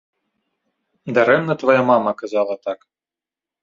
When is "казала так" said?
2.25-2.79